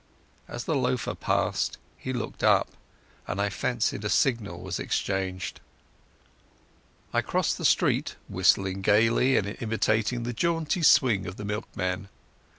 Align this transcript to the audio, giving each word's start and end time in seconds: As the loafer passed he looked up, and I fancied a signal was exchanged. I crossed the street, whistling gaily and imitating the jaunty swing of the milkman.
As 0.47 0.63
the 0.63 0.73
loafer 0.73 1.13
passed 1.13 1.77
he 1.95 2.11
looked 2.11 2.43
up, 2.43 2.69
and 3.27 3.39
I 3.39 3.51
fancied 3.51 4.03
a 4.03 4.09
signal 4.09 4.59
was 4.59 4.79
exchanged. 4.79 5.59
I 7.13 7.21
crossed 7.21 7.59
the 7.59 7.65
street, 7.65 8.15
whistling 8.27 8.81
gaily 8.81 9.37
and 9.37 9.55
imitating 9.61 10.23
the 10.23 10.33
jaunty 10.33 10.81
swing 10.81 11.27
of 11.27 11.37
the 11.37 11.45
milkman. 11.45 12.09